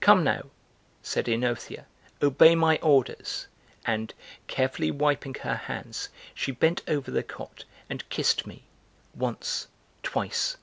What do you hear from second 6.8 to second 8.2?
over the cot and